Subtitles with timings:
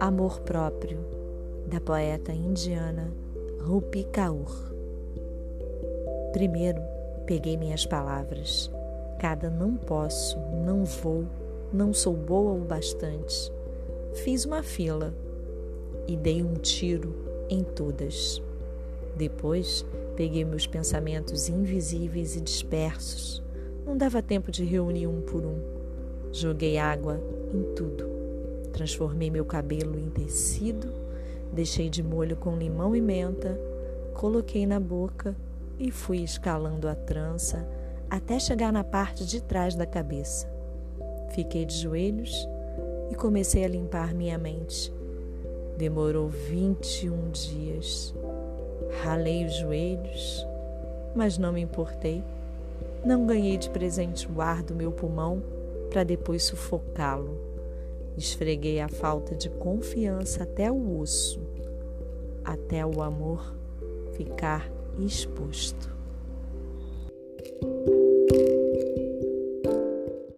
[0.00, 0.98] Amor Próprio,
[1.66, 3.12] da poeta indiana
[3.60, 4.72] Rupi Kaur.
[6.32, 6.80] Primeiro,
[7.26, 8.70] peguei minhas palavras.
[9.18, 11.24] Cada não posso, não vou,
[11.72, 13.52] não sou boa o bastante.
[14.22, 15.14] Fiz uma fila
[16.06, 17.14] e dei um tiro
[17.48, 18.40] em todas.
[19.16, 19.84] Depois,
[20.16, 23.41] peguei meus pensamentos invisíveis e dispersos.
[23.86, 25.58] Não dava tempo de reunir um por um.
[26.32, 27.20] Joguei água
[27.52, 28.12] em tudo
[28.72, 30.92] Transformei meu cabelo em tecido,
[31.52, 33.60] deixei de molho com limão e menta,
[34.14, 35.36] coloquei na boca
[35.78, 37.68] e fui escalando a trança
[38.08, 40.50] até chegar na parte de trás da cabeça.
[41.30, 42.48] Fiquei de joelhos
[43.10, 44.92] e comecei a limpar minha mente.
[45.76, 48.14] Demorou 21 dias.
[49.02, 50.46] Ralei os joelhos,
[51.14, 52.22] mas não me importei.
[53.04, 55.42] Não ganhei de presente o ar do meu pulmão
[55.90, 57.36] para depois sufocá-lo.
[58.16, 61.40] Esfreguei a falta de confiança até o osso,
[62.44, 63.56] até o amor
[64.12, 65.91] ficar exposto.